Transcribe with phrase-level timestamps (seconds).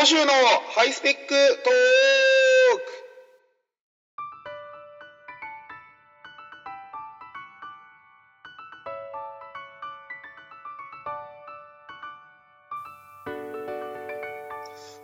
[0.00, 0.32] おのしゅうの
[0.74, 1.72] ハイスペックトー
[2.78, 2.82] ク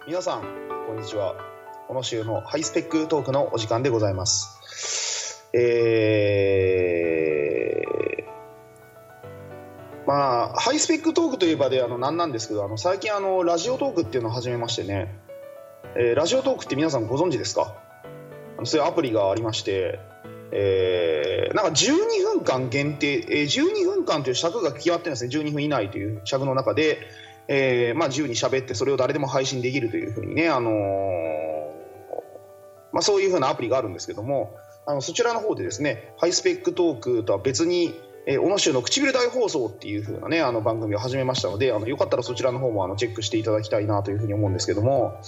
[0.07, 0.43] 皆さん
[0.87, 1.35] こんにちは
[1.89, 5.47] おのしゅうのハイスペックトークのお時間でございます。
[5.53, 7.06] え
[10.67, 15.17] ハイスペックトークといえばであの何なんですけどあの最近あのラジオトークっていうのを始めましてね、
[15.95, 17.77] えーラジオトークって皆さんご存知ですか？
[18.57, 20.01] あのそういうアプリがありまして
[20.51, 21.95] えーなんか12
[22.35, 25.31] 分間限定、えー12分間という尺が決まってるんですね。
[25.31, 26.99] 12分以内という尺の中で、
[27.47, 30.73] えーまあ、自由に喋ってそれを誰でも配信できるというふうにね、あの
[32.93, 37.95] まあ、そういうふうなアプリがあるんですけどもあのそちらの方でですねハイスペックトークとは別に
[38.27, 45.21] えー、おのしゅうの唇大放送っていう風なねあの番組を始めましたのであのよかったらそちらの方もあのチェックしていただきたいなというふうに思うんですけども。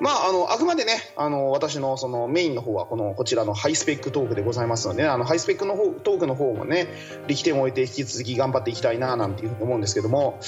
[0.00, 6.88] まああのあくまでねあの私のそのメインの方はこのこちらのハイスペックトークでございますので、ね、あのハイスペックの方トークの方もね
[7.28, 10.40] 力点を置いて引き続き頑張っていきたいななんていうふうに思うんですけども。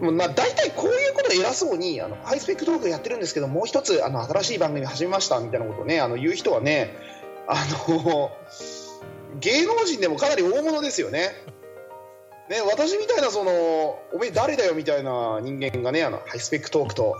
[0.00, 6.94] まあ大体こういうことを偉そうにあのハイスペックトークやってるんですけどもう一つあの新しい番組始めましたみたいなことをねあの言う人はね
[7.48, 7.56] あ
[7.88, 8.30] の
[9.40, 11.32] 芸能人でもかなり大物ですよね。
[12.48, 13.50] ね、私みたいなその
[14.12, 17.14] おめえ誰だよみたいな人間がねあのハイスペックトークと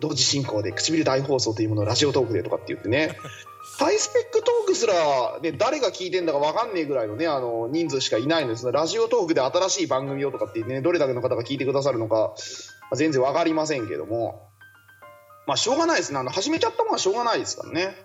[0.00, 3.16] 同時進行で唇大放送というものをラジオトークでとかって言ってね
[3.78, 4.94] ハイスペックトークすら、
[5.40, 12.34] ね、誰が聞いてんだか分かんねえぐらいの,、ね、あの人数しかいないのですラジオトークで新しい番組をとかって、ね、どれだけの方が聞いてくださるのか、
[12.94, 14.48] 全然分かりませんけども
[15.46, 17.96] まあしょうがないですねあの始めちゃったものはしょうがないですからね。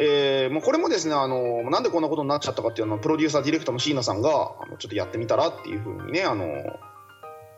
[0.00, 6.46] えーもうこれもですねあのなんでこんなことになっちゃったかっていうのはプロデューサーディレクターの椎名さんがあのちょっとやってみたらっていうふうにねあの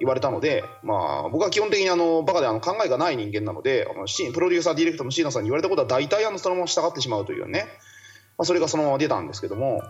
[0.00, 7.66] 言われたので、まあ、僕は基本的にあのバカであの考えがない人間なのであのプロデューサーディレクターの椎名さんに言われたことは大体あのそのまま従ってしまうというね、
[8.38, 9.82] まあ、それがそのまま出たんですけども。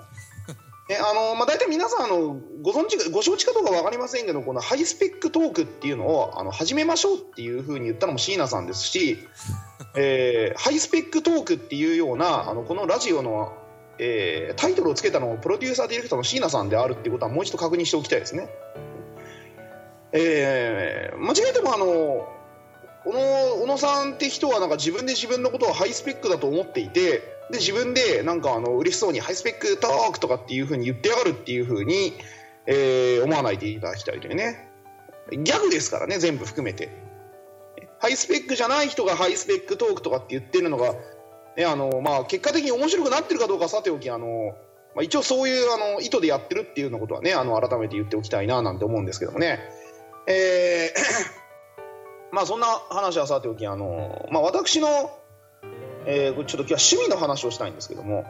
[0.90, 9.18] えあのまあ、大体皆さんあのご存知かご承知かどうか分かりませんけどこのハイスペックトークっていうのをあの始めましょうっていうふうに言ったのも椎名さんですし、
[9.94, 13.52] えーハイスペックトークっていうようなあのこのラジオの、
[13.98, 18.48] えータイトルをつけたのもプロデューサーディレクターの椎名さんであるっていうことはもう一度確認しておきたいですね。
[20.10, 22.28] えー間違えてもあの
[23.04, 23.18] 小野
[23.62, 32.14] 小野さんって人はなんか自分で自分のことをハイスペックだと思っていてで自分でなんかあの嬉しそうにハイスペックトークとかっていうふうに言ってやがるっていうふうに、
[32.66, 34.68] えー思わないでいただきたいというね
[35.30, 36.90] ギャグですからね全部含めて
[38.00, 40.94] ハイスペックじゃない人がハイスペックトークとかって言ってるのが、
[41.56, 44.54] ねあのまあ、結果的に面白くなってるかどうかさておきあの、
[44.94, 49.60] まあ、一応そういうあの意図でやってるっていうようなことはねあの改めて言っておきたいななんて思うんですけどもね。
[50.26, 51.40] えー
[52.32, 55.10] まあそんな話はさておきあの、まあ、私の、
[56.12, 58.24] えーちょっと今日は趣味の話をしたいんですけども、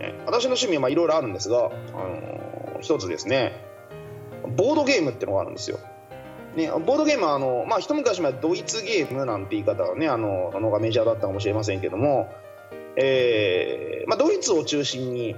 [0.00, 3.52] ね私の趣味はいろいろあるんですが、あの一つですね
[4.56, 5.78] ボードゲームってのがあるんですよ。
[6.56, 12.28] ね、ボードゲームはあの、まあ、一昔前ドイツゲームなんて言い方がねあののがメジャーだったかもしれませんけども、
[12.96, 15.34] えーまあ、ドイツを中心に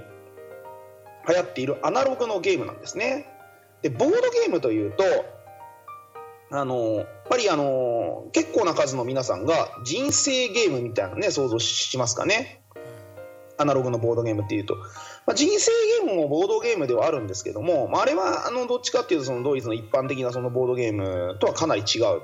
[1.27, 3.27] 流行っているアナログのゲームなんですね。
[3.81, 5.03] でボードゲームというと
[6.57, 12.61] あのやっぱりあの結構な数の皆さんが人生ゲームみたいなのね想像しますかね。
[13.57, 14.75] アナログのボードゲームっていうと、
[15.25, 15.71] まあ、人生
[16.03, 22.21] ゲームもボードゲームではあるんですけども、まあ、あれはあのどっちかっていうとそのドイツの一般的なそのボードゲームとはかなり違う。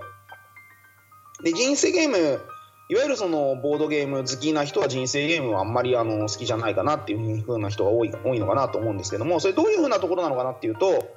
[1.44, 2.42] で人生ゲーム
[2.90, 11.11] いわゆるそのボードゲーム好きな人は人生ゲームはあんまりあの好きじゃないかなっていう風な人が多い多いのかなと思うんですけどもそれどういう風なところなのかなっていうと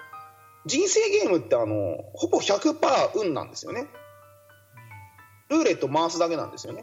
[0.66, 2.74] 人生ゲームってあのほぼ100%
[3.14, 3.86] 運なんですよね
[5.50, 6.82] ルーレット回すだけなんですよね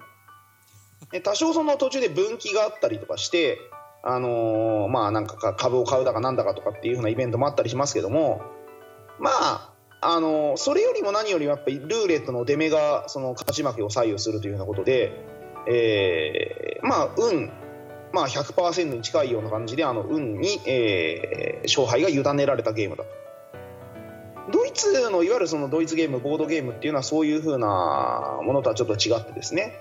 [1.11, 3.57] で多少その途中で分岐があったりとかして
[4.03, 8.41] あのーまあなんかか株を買うだかなんだかとかっていう風なイベントもあったりしますけども
[9.19, 15.11] まああのーそれよりも何よりもやっぱりルーレットの出目がその勝ち負けを左右するというようなことで、
[15.67, 17.51] えーまあ運
[18.13, 23.20] まあ100%に近いような感じであの運に、えー勝敗が委ねられたゲームだと。
[24.71, 29.73] イツのいわゆるそのドイツゲームボードゲームっていうのはそういう風なものとはちょっと違ってですね、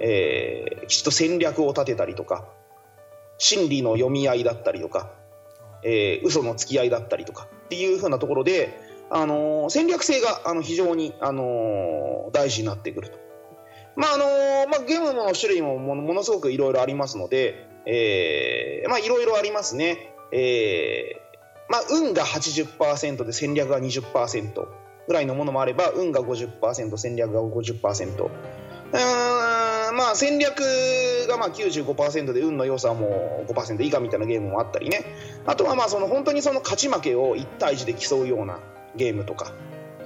[0.00, 2.46] えーきちっと戦略を立てたりとか
[3.36, 5.10] 心理の読み合いだったりとか、
[5.82, 8.78] えー嘘の付き合いだったりとかっていう風なところで、
[9.10, 13.18] あのー戦略性があの非常に、あのー大事になってくると。
[13.96, 20.14] まああのーまあ、ゲームの種類もものものすごくいろいろありますので、えーまあいろいろありますね。
[20.32, 21.27] えー
[21.68, 24.68] まあ、運が80%で戦略が20%、
[25.08, 30.60] ぐらいのものもあれば運が50%戦略が50%うーんまあ戦略
[31.28, 35.04] がまあ95%で運の良さも5%以下みたいなゲームもあったりね。
[35.46, 38.58] あとはまあその本当にその勝ち負けを1対1で競うような
[38.96, 39.52] ゲームとか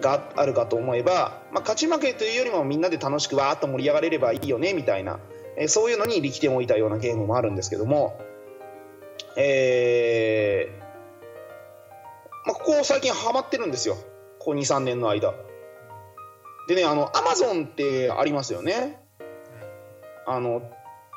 [0.00, 5.19] があるかと思えば、まあ、勝ち負けというよりもみんなで楽しくわーっと盛り上がれればいいよねみたいな、
[5.67, 8.20] そういうのに力点を置いたようなゲームもあるんですけども、
[9.37, 10.81] えー
[12.44, 13.96] まあ、ここ最近ハマってるんですよ。
[14.38, 15.34] ここ23年の間。
[16.68, 19.00] でねあのアマゾンってありますよね。
[20.26, 20.62] あの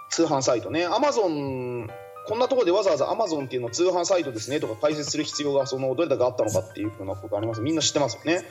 [0.09, 0.85] 通販サイトね。
[0.85, 1.89] アマゾン
[2.27, 7.61] こんなところでわざわざアマゾンっていうの通販サイトですねとか解説する必要がそのどれだけあったのかっていうふうなことあります。
[7.61, 8.41] みんな知ってますよね。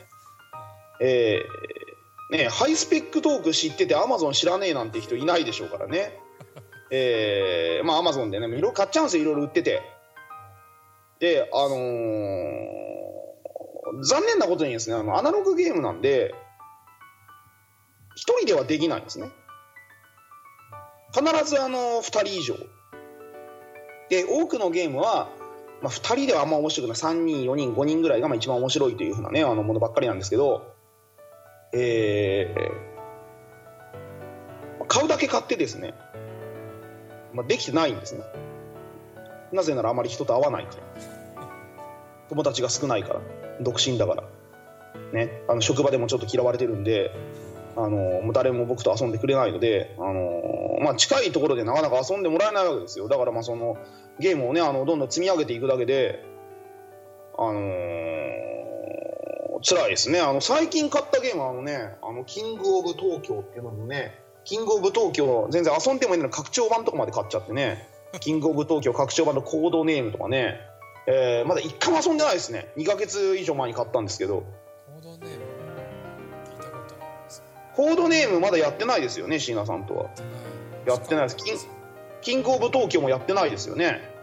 [1.00, 6.18] えーねハイスペックトーク知っててアマゾン知らねえなんて人いないでしょうからね。
[6.90, 9.22] えーまあアマゾンでねいろいろ買っちゃうんですよ。
[9.24, 9.82] いろいろ売ってて。
[11.20, 12.84] であのー
[14.02, 16.34] 残念なことにですねあのアナログゲームなんで
[18.16, 19.30] 一人ではできないんですね。
[21.12, 22.54] 必ずあの2人以上。
[24.08, 25.30] で多くのゲームは、
[25.82, 26.96] まあ、2人ではあんま面白くない。
[26.96, 30.74] 3人4人5人ぐらいがまあ一番面白いというふうなねあのものばっかりなんですけど
[31.72, 32.94] えー
[34.86, 35.94] 買うだけ買ってですね、
[37.32, 38.22] まあ、できてないんですね。
[39.54, 40.76] なぜならあまり人と会わないか
[41.36, 41.48] ら
[42.28, 43.20] 友達が少ないから
[43.60, 44.24] 独身だから。
[45.12, 45.42] ね。
[45.48, 47.12] あの職場でもちょっと嫌われてるんで
[47.76, 53.08] あのもう誰も僕と遊んでくれないのであの、まあ、近いところでなかなか遊んでもらえないわけですよ。
[53.08, 53.76] だからまあその
[54.18, 56.24] ゲームをねあのどんどん積み上げていくだけで
[57.36, 57.60] あの
[59.62, 60.20] 辛いですね。
[60.20, 67.88] あの最近買ったゲームはあのねあのキングオブ東京っていうのもねキングオブ東京全然遊んでもいいのに拡張版とかまで買っちゃってね。
[68.20, 70.60] キングオブ東京拡張版のコードネームとかね、
[71.06, 72.72] えーまだ一回も遊んでないですね。
[72.76, 74.44] 2ヶ月以上前に買ったんですけど。
[74.86, 75.44] コードネーム
[76.44, 76.94] 聞いたこと
[77.74, 80.10] コードネームまだやってないですよね椎名さんとは。
[80.86, 81.36] やってないです。
[81.36, 81.56] キン
[82.22, 84.14] キングオブ東京もやってないですよね。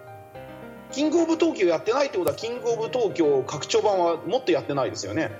[0.91, 5.31] キングオブ東京やってないってことはキングオブ東京拡張版はもっとやってないですよね。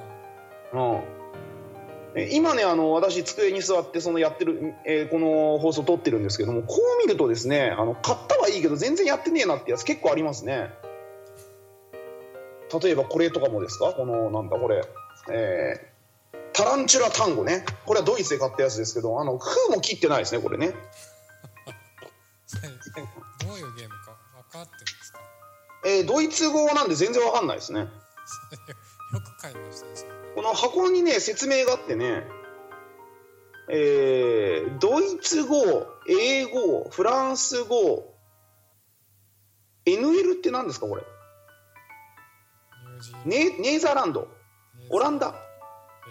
[0.72, 0.80] うん。
[0.80, 1.17] え
[2.32, 10.70] 今ねあの私机に座ってそのやってる、えーこの放送撮ってるんですけどもこう見るとですねあの買ったはいいけど全然やってねえなってやつ結構ありますね。
[12.82, 13.92] 例えばこれとかもですか？
[13.94, 14.82] このなんだこれ。
[15.30, 15.88] えー
[16.52, 17.64] タランチュラ単語ね。
[17.86, 20.72] これはドイツで買ったやつですけどあの封も切ってないですねこれね。
[23.46, 24.16] どういうゲームか
[24.50, 25.20] 分かってるんですか？
[25.86, 27.80] えードイツ語なんで全然わかんないですね。
[27.86, 27.86] よ
[29.20, 29.92] く買いましたね
[30.48, 32.24] の箱にね説明があってね
[33.70, 38.14] えードイツ語英語フランス語
[39.86, 41.02] NL って何ですかこれ？
[43.24, 44.28] ネネーザーランド。
[44.90, 45.34] オランダ。
[46.06, 46.10] え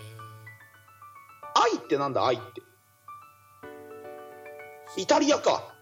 [1.73, 2.61] 愛ってなんだ愛って？
[5.01, 5.75] イタリアか。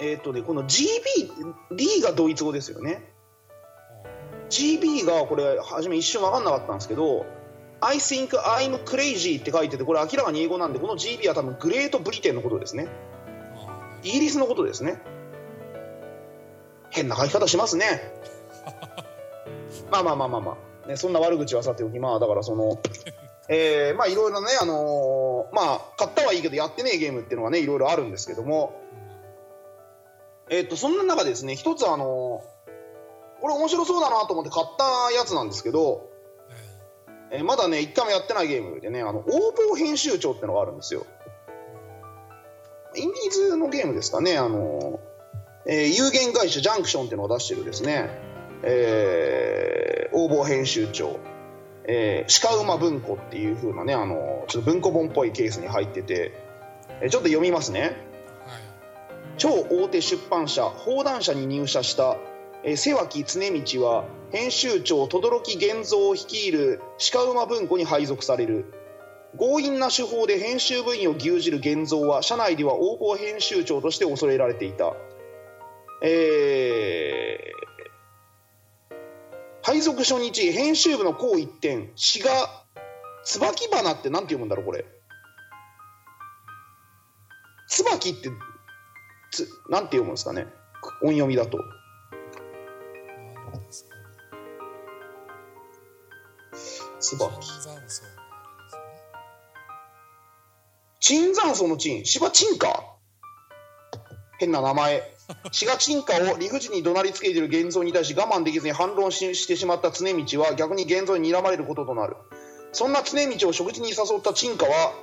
[0.00, 0.04] ー。
[0.04, 0.90] ええっ、とねこの GB
[1.76, 3.02] D がドイツ語ですよね。
[3.04, 3.07] ー
[4.50, 7.26] GB がこれ初め一瞬分かんなかったんですけど
[7.80, 12.88] I think I'm crazy って書いててこれ明らかに英語なんでこの GB は多分グレートブリテンのことですね。
[14.02, 15.00] イギリスのことですね。
[16.90, 18.12] 変な書き方しますね。
[19.90, 22.78] まあまあまあまあまあ、ね、そんな悪口はさておきまあだからその
[23.48, 28.82] えーまあいろいろねあのーまあ買ったはいいけどやってねえゲームっていうのがねいろいろあるんですけども。
[30.50, 32.57] えっ、とそんな中でですね一つあのー
[33.40, 36.10] これ面白そうだなと思って買ったやつなんですけど、
[37.30, 37.40] ええ。
[37.42, 39.24] ーまだね一回もやってないゲームでねあの応
[39.72, 41.06] 募編集長ってのがあるんですよ。
[42.96, 44.98] インディーズのゲームですかね、あの
[45.66, 48.08] えー有限会社ジャンクションっていうのを出してるですね、
[48.62, 51.20] えー応募編集長、
[51.84, 56.32] えー、鹿馬文庫っていう風なね、あのちょっと文庫本っぽいケースに入ってて、
[57.02, 57.80] えーちょっと読みますね。
[58.46, 58.62] ーはい。
[59.36, 62.16] 超大手出版社講談社に入社した、
[62.64, 66.80] えー瀬脇常道は編集長轟源三を率いる
[67.12, 68.72] 鹿馬文庫に配属される。
[69.38, 74.94] 強引な手法で編集部員を牛耳る源三は社内では応募編集長として恐れられていた、
[76.02, 77.58] えー
[79.62, 82.30] 配属初日編集部の項一点詩が
[83.22, 84.86] 椿花ってなんて読むんだろうこれ。
[87.68, 88.30] 椿って
[89.30, 90.46] つなんて読むんですかね。
[91.02, 91.58] 音読みだと。
[97.00, 98.02] 椿椿山荘
[101.00, 102.96] 椿山荘の椿芝陳か
[104.38, 105.02] 変な名前。
[105.52, 112.16] 死が鎮火を理不尽に怒鳴りつけている現像に対し我慢できずに反論ししてしまった常道は逆に現像に睨まれることとなる。
[112.72, 114.94] そんな常道を食事に誘った鎮火は、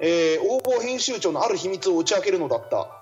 [0.00, 2.97] えー、応募編集長のある秘密を打ち明けるのだった。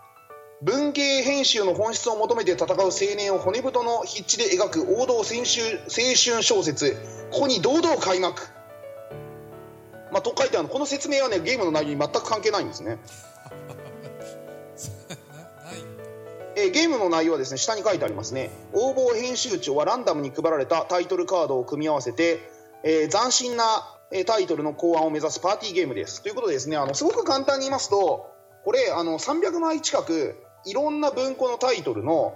[0.63, 5.37] 文芸編集の本質を求めて戦う青年を骨太の筆致で描く王道青春
[5.85, 6.97] 青春小説
[7.31, 8.41] ここに堂々開幕。
[10.11, 12.99] まあ、と書いてあるこの説明はねゲームの内容に全く関係ないんですね。
[16.57, 18.51] えーゲームの内容はですね下に書いてありますね。
[18.73, 22.41] 応募編集長はランダムに配られたタイトルカードを組み合わせて、
[22.83, 26.23] えー斬新なえータイトルの考案を目指すパーティーゲームです。
[26.23, 28.31] ということでですねあのすごく簡単に言いますと
[28.65, 32.35] これあの300枚近くいろんな文庫のタイトルの、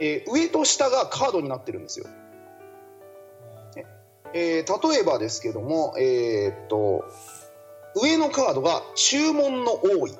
[0.00, 2.06] ええー上と下がカードになってるんですよ、
[3.76, 3.84] え
[4.32, 7.04] えー例えばですけどもえーっと
[8.00, 10.14] 上のカードが注文の多い。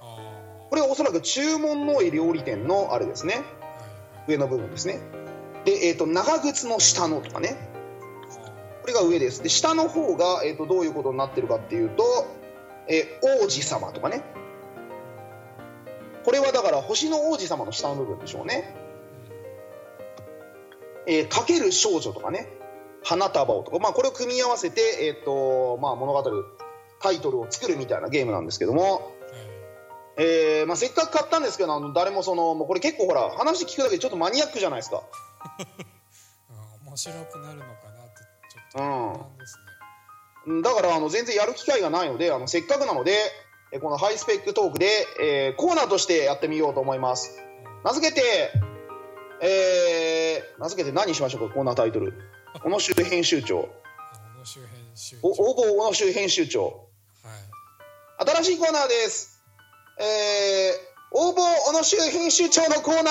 [0.00, 0.32] あ
[0.68, 3.42] これはおそらく注文の多い料理店のあれですね。
[4.26, 4.98] 上の部分ですね。
[5.64, 7.56] で、えー、と長靴の下のとかね。
[8.80, 9.42] これが上です。
[9.42, 12.02] で下の方が、えー、とどういうことになってるかっていうと、
[12.88, 14.22] えー王子様とかね
[16.30, 18.72] これはだから星の王子様の下の部分でしょうね、
[21.08, 22.46] えーかける少女とかね。
[23.02, 26.22] 花束をとか、まあ、これを組み合わせて、えーとまあ、物語
[27.02, 29.10] タイトルを作るみたいなゲームなんですけども、
[30.18, 35.02] ええーまあ、せっかく買ったんですけどあの誰もそのもうこれ結構ほら話聞くだけでちょっとマニアックじゃないですか。
[36.86, 38.20] 面白くなるのかなって
[38.52, 39.62] ちょっと不安ですね。
[40.46, 44.86] うんだからあの全然やる機会がないのであのせっかくなのでえこのハイスペックトークで、
[45.22, 47.38] えーコーナーとしてやってみようと思います。
[47.84, 48.22] 名付けて、
[49.42, 52.14] えー名付けて何にしましょうかコーナータイトル。
[52.62, 56.70] 小野修編集長あ小野周編集お長応募小野修編集長は
[58.26, 58.30] い。
[58.42, 59.40] 新しいコーナーです。
[60.00, 63.10] えー応募小野修編集長のコーナ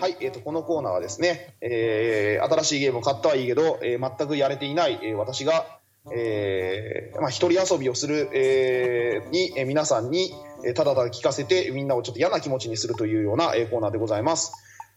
[0.00, 5.79] はい、えー、とこのコーナーはですね、えー新しいゲームを買ったはいいけど、えー全くやれていない、えー私が、
[6.12, 10.32] えーまあ、一人遊びをする、えーに、えー皆さんに、
[10.64, 14.52] えーただただ聞かせてみんなをちょっと嫌な気持ちにするというような、えーコーナーでございます。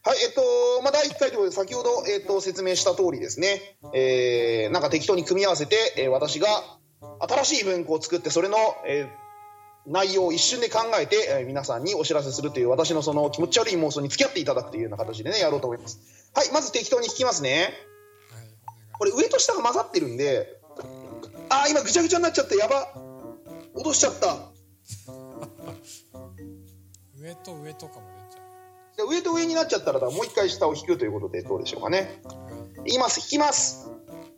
[0.05, 0.41] はい、えっと、
[0.83, 6.47] まあ、第1回ということで、先ほど、えっと、説明した通りですね、えーなんか適当に組み合わせて、えー私が
[7.27, 8.57] 新しい文庫を作って、それの、
[8.87, 9.23] えー
[9.85, 15.99] 内容を一瞬で考えて、えー皆さんにお知らせするという私のその気持ち悪い妄想に付き合っていただくというような形でねやろうと思います。
[16.33, 17.73] はいまず適当に引きますね。
[18.97, 20.61] これ上と下が混ざってるんで
[21.53, 22.87] あー今ぐちゃぐちゃになっちゃってやば。
[23.75, 24.37] 落としちゃった。
[27.15, 28.41] 上と上とかも出ちゃ
[28.97, 32.21] で上と上になっちゃったらもう一回下を引くということでどうでしょうかね。
[32.25, 32.97] うはい。
[32.97, 33.19] ます。
[33.19, 33.87] 引きます。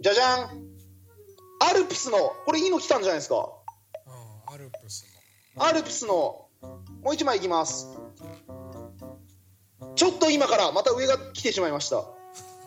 [0.02, 0.66] じゃじゃん。
[1.62, 3.50] アルプスのこれいいの来たんじゃないですか。
[4.08, 5.06] うんアルプス
[5.58, 6.50] アルプスの
[7.02, 7.88] もう一枚いきます。
[9.96, 11.96] ちょっと今からまた上が来てしまいました。
[11.96, 12.18] の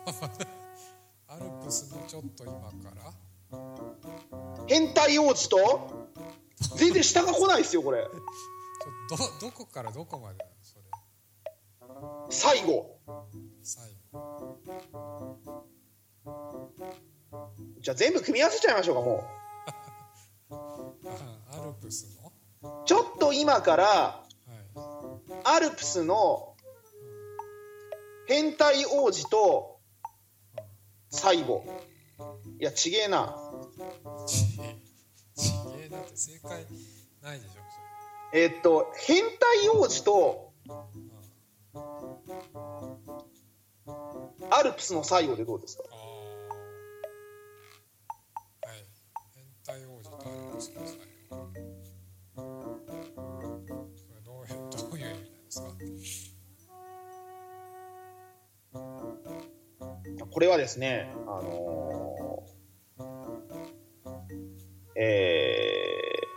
[1.27, 3.13] アルプスのちょっと今から
[4.69, 6.07] 変態王子と
[6.77, 8.03] 全然下が来ないですよこれ。
[8.03, 10.83] どどこからどこまでそれ。
[12.29, 12.99] 最後。
[13.63, 14.59] 最後。
[17.81, 19.23] じゃあ全部組み合わせちゃいましょうかも
[20.51, 22.05] あ アルプス
[22.61, 22.81] の？
[22.83, 24.25] うちょっと今からはい。
[25.45, 26.55] アルプスの
[28.27, 29.79] 変態王子と
[31.09, 31.63] 最後
[32.59, 33.33] いやちげえな。
[34.27, 34.63] ちちげ
[35.85, 36.65] えだって正解
[37.23, 37.53] ないでしょ。
[38.33, 40.51] えっと変態王子と
[44.51, 45.83] アルプスの最後でどうですか？
[45.83, 45.89] は
[48.75, 48.83] い。
[49.35, 50.97] 変態王子とアルプスの最
[51.29, 51.47] 後
[53.95, 55.67] それどういうどういう意味なんですか？
[60.31, 62.08] これはですねあのー
[64.99, 66.29] えー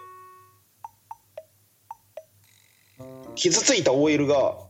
[3.34, 4.64] 傷ついた OL が、はい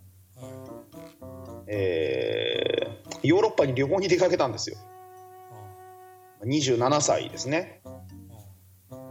[1.66, 4.76] えーヨーロッパに旅行に出かけたんですよ。
[6.42, 7.80] あ27歳ですね、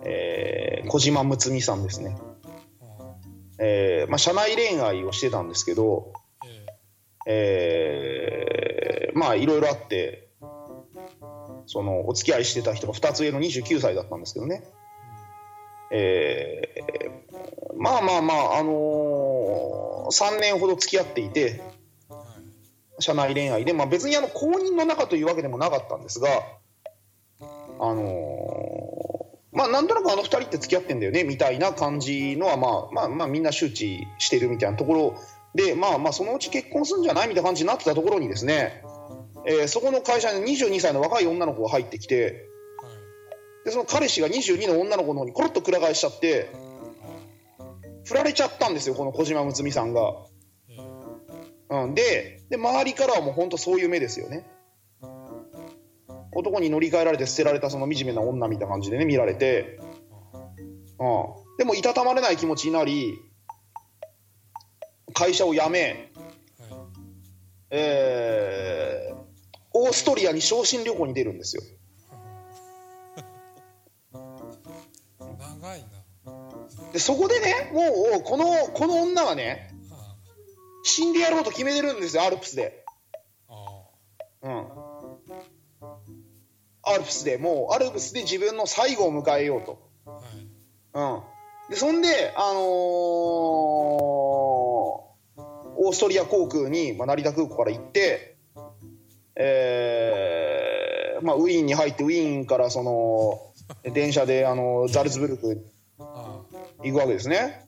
[0.04, 2.18] えー小島睦美さんですね、
[3.60, 6.12] えーまあ、社内恋愛をしてたんですけど、
[6.46, 6.66] え
[7.28, 10.31] ええーまあいろいろあって
[11.72, 14.62] そのお付き合いしてた人が2つ上の29歳だったんですけどね、
[15.90, 21.62] えーまあまあまあ、あのー3年ほど付き合っていて
[23.00, 26.28] 社内恋愛で、まあ、別にあの公認の仲というわけでもなかったんですが、
[27.40, 35.16] あのーまあなんとなくあの2人って付き合ってんだよねみたいな感じのは、まあ、まあまあみんな周知してるみたいなところ
[35.56, 38.84] でまあまあそのうち結婚するんじゃないみたいな感じになってたところにですね、
[39.46, 42.36] えーそこの会社に22歳の若い女の子が入ってきてはい。
[43.66, 46.52] でその彼氏が22の女の子の方にコロッとくら替えしちゃって
[48.06, 50.02] 振られちゃったんですよこの小島睦美さんが。
[50.70, 54.46] えーうん、でで周りからはもう本当そういう目ですよね。
[56.34, 59.80] 男に乗り換えられて捨てられたその惨めな女みたいな感じでね見られて、
[60.98, 63.14] うん、でもいたたまれない気持ちになり
[65.14, 66.12] 会社を辞め、
[66.58, 66.74] はい。
[67.72, 69.01] えー
[69.84, 71.64] オーストリアに昇進旅行に出るんですよ。
[74.14, 75.88] 長いな。
[76.94, 80.16] でそこでねもうこのこの女はねは
[80.84, 82.86] 死んでやろうと決めてるんですよアルプスで。
[84.44, 84.68] うん。
[86.84, 89.90] アルプスでもうアルプスで自分の最後を迎えようと。
[90.06, 90.48] あはい。
[90.94, 91.04] う
[91.70, 92.62] ん、でそんで、あのー
[95.84, 98.31] オーストリア航空に、まあ、成田空港から行って、
[99.44, 103.40] えーまあ、ウィーンに入ってウィーンからその
[103.92, 105.66] 電車で、あのザルツブルク
[106.00, 106.42] あ
[106.84, 107.66] 行くわけですね。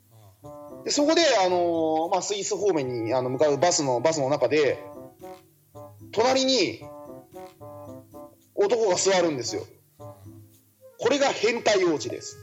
[0.86, 4.84] でそこで、あのまあ、スイス方面にあの向かうバスのバスの中で
[6.12, 6.82] 隣に
[8.54, 9.66] 男が座るんですよ。
[11.00, 12.38] これが変態王子です。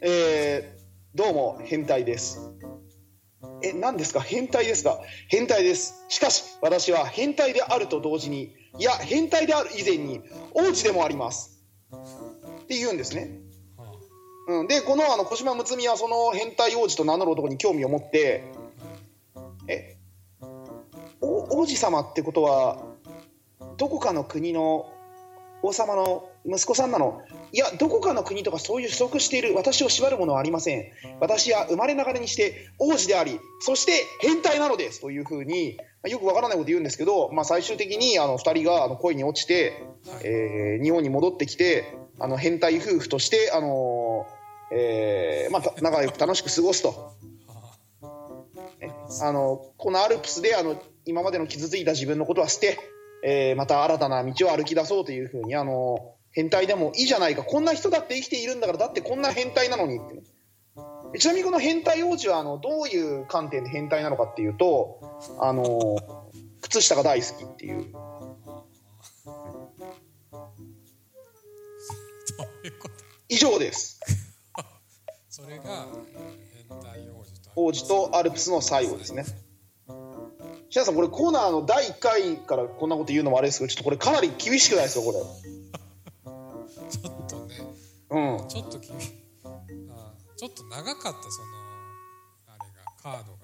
[0.00, 0.80] えー
[1.12, 2.38] どうも変態です。
[3.62, 4.20] え、何ですか？
[4.20, 5.00] 変態ですか？
[5.28, 6.04] 変態です。
[6.08, 10.20] しかし、私は変態であると同時に、いや、変態である以前に、
[10.54, 11.62] 王子でもあります。
[11.92, 13.30] って言うんですね。
[13.76, 13.92] は
[14.48, 18.44] うん、で、このあの小島睦美はその変態王子と名乗る男に興味を持って、
[19.68, 19.96] え、
[21.20, 22.84] お王子様ってことは、
[23.76, 24.92] どこかの国の
[25.62, 30.84] 王様の息子さんなのいや、どこかの国とかそういう不足している私を縛るものはありません。
[31.20, 35.76] 私は生まれながらにして王子であり、そして変態なのですというふうに、
[36.08, 39.84] よくわからないこと言うんですけど、まあ、最終的にあの2人が恋に落ちて、
[40.24, 41.84] えー日本に戻ってきて
[42.18, 47.14] あの変態夫婦として、あのーえーまあ、仲良く楽しく過ごすと。
[49.22, 52.78] あのこのアルプスであの今までの傷ついた自分のことは捨て、
[53.24, 57.42] えーまた新たな道を歩き出そうというふうにあの変態でもいいじゃないか。
[57.42, 60.14] こんな人だって生きているんだからだってこんな変態なのにって。
[60.14, 65.00] ね、ちなみにこの変態王子はあのどういう観点で変態なのかっていうと
[65.40, 65.96] あの
[66.60, 67.92] 靴下が大好きっていう。
[73.28, 74.00] 以上です。
[75.28, 77.08] それがえー変態
[77.56, 79.24] 王子とアルプスの最後ですね
[80.70, 85.18] シャンさんこれコーナーの第1回からこんなこと言うのもあれですけどちょっとこれかなり厳しくないですかこれ？
[86.90, 87.56] ちょっとね。
[88.10, 88.48] うん。
[88.48, 88.96] ちょっと君
[89.44, 91.14] あちょっと長かったその
[92.46, 93.38] あれがカードが。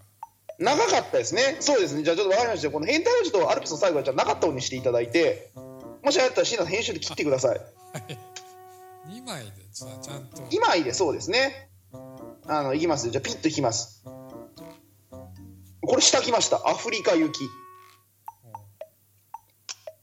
[0.58, 1.56] 長かったですね。
[1.60, 2.02] そうですね。
[2.04, 2.70] じゃあちょっと分かりました。
[2.70, 5.50] この変態王子とアルプスの最後はじゃあなかったようにしていただいて
[6.02, 7.60] もしあれだったらシーナ編集で切ってください。
[9.08, 10.42] 2枚でちゃんと。
[10.42, 11.70] 2枚でそうですね。
[12.46, 14.04] あのいきますじゃあピッといきます
[15.86, 16.68] これ下来ました。
[16.68, 17.48] アフリカ行き。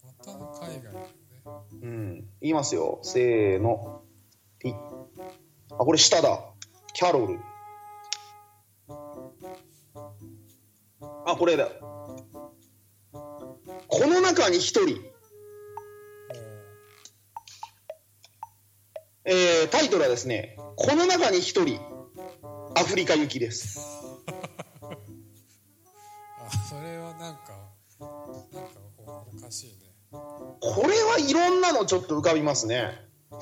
[0.03, 1.13] またの海外ね
[1.81, 2.15] うん。
[2.41, 2.99] 言いますよ。
[3.03, 4.01] せーの。
[4.59, 4.75] ピッ。
[5.71, 6.39] あこれ下だ。
[6.93, 7.37] キャロル。
[11.25, 11.67] あこれだ。
[13.11, 15.01] この中に一人。
[19.25, 21.79] えータイトルはですね、この中に一人、
[22.75, 24.02] アフリカ行きです。
[27.23, 27.41] なんか
[28.01, 32.99] なんかおおかしいねこれはいろんなのちょっと浮かびますね。
[33.29, 33.39] こ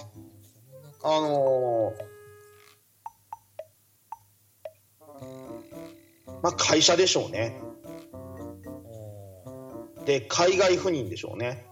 [1.04, 2.12] あのー
[6.44, 7.60] まあ会社でしょうね。
[10.06, 11.65] で、海外赴任でしょうね。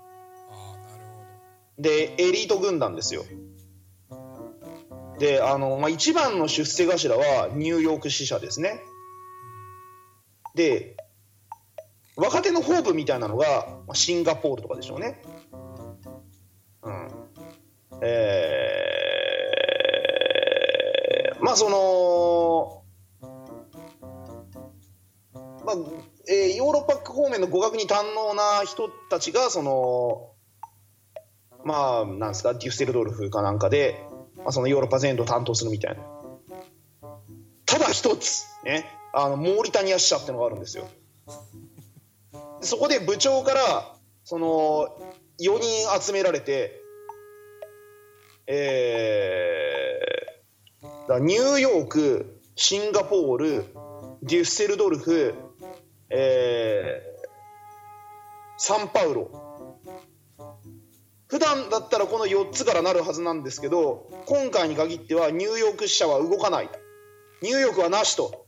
[1.78, 3.24] で、エリート軍団ですよ。
[5.20, 8.80] で、あの、まあ一番の出世頭はニューヨーク支社ですね。
[10.56, 10.98] で、
[12.20, 15.22] 若手のホープみたいなのがシンガポールとかでしょうね。
[16.84, 17.08] うん。
[18.02, 22.84] えー、まあその、
[25.66, 25.76] まあ、
[26.28, 30.32] えーヨーロッパ方面の語学に堪能な人たちが、その、
[31.64, 34.06] まあ、なんですか、デュッセルドルフかなんかで、
[34.38, 36.04] まあ、そのヨーロッパ全土を担当するみたいな。
[37.66, 40.88] ただ一つ、ね、あの、モーリタニア支社ってのがあるんですよ。
[42.62, 44.90] そこで部長から、その、
[45.40, 46.82] 4人集められて、
[48.48, 53.66] えー、だニューヨークシンガポール
[54.24, 55.34] デュッセルドルフ、
[56.10, 57.30] えー、
[58.58, 59.76] サンパウロ。
[61.28, 66.70] 普段だったらこの4つからなるはずなんですけど今回に限ってはニューヨーク支社は動かない。
[67.42, 68.48] ニューヨークはなしと。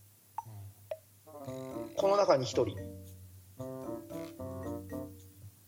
[1.96, 2.91] この中に1人。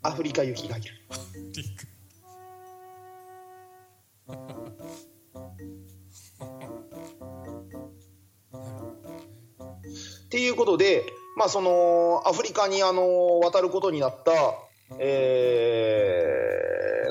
[0.03, 0.91] アフリカ行きがいる
[10.25, 11.03] っていうことで、
[11.37, 14.31] まあ、そのアフリカにあの渡ることになった、
[14.99, 16.23] え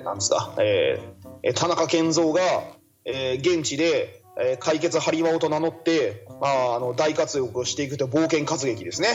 [0.00, 2.40] ー、なんですか、えー、田中健三が、
[3.05, 9.09] えー、現地で、えー、解決ハリワオと名乗って、まあ、あの大活躍をしていくという冒険活劇ですね。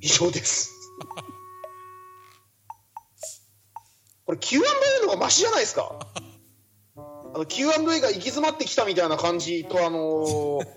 [0.00, 0.75] 以上です。
[4.26, 4.60] これ Q&A
[5.04, 5.98] の方がマシじゃないですか。
[7.34, 10.66] あの Q&A が行き詰まってきたみたいな感じとあのー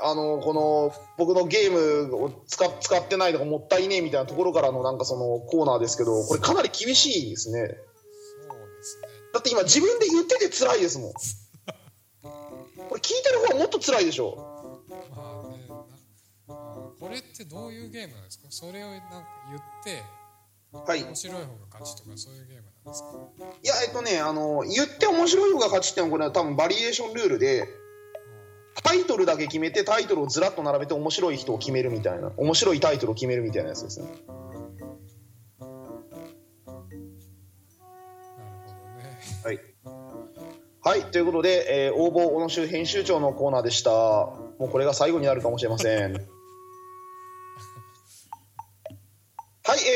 [0.00, 1.70] あのこの僕のゲー
[2.10, 7.58] ムを使使ってないのがもったいねえみたいなところからのなんかそのコーナーですけどこれかなり厳しいですね。
[7.60, 9.08] そうですね。
[9.32, 11.12] だって今自分で言ってて辛いですもん。
[12.88, 14.36] これ聞いてる方はもっと辛いでしょ
[15.16, 15.66] まあね
[17.00, 18.46] これってどういうゲームなんですか？
[18.50, 19.06] それをなんか
[19.50, 20.02] 言って
[20.74, 23.08] はい面白い方が勝ちとかそういうゲームなんですか？
[23.62, 27.68] いやえっとねあの言って面白い方が勝ちっていうのはこれは多分バリエーションルールで
[28.82, 34.84] タイトルだけ決めてタイトルをずらっと並べて面白い人を決めるみたいな面白いタイトルを決めるみたいなやつですねなるほどね
[39.44, 39.60] はい。
[40.86, 43.90] はい、ということで、えー応募小野修編集長のコーナーでした。
[43.90, 46.14] もうこれが最後になるかもしれません。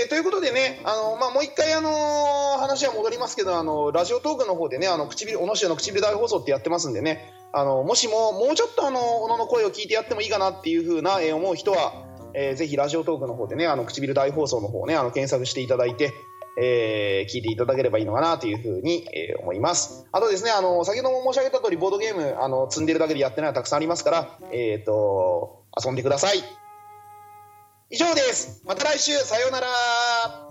[0.08, 16.12] ということでね、あのまあ、もう一回、あのー話は戻りますけど、あのラジオトークの方でね、あの唇小野修の唇大放送ってやってますんでね、あのもしももうちょっとあの小野の声を聞いてやってもいいかなっていう風な、えー思う人は、えーぜひラジオトークの方でね、あの唇大放送の方ね、あの検索していただいて、
[16.60, 20.06] えー聞いていただければいいのかなというふうに、えー思います。
[20.10, 26.42] あとですね、あの先ほども申し上げた通り、ボードゲームあの積んでるだけでやってないのはたくさんありますから、えー、と遊んでください。
[27.90, 28.60] 以上です。
[28.66, 29.16] また来週。
[29.20, 30.47] さようなら。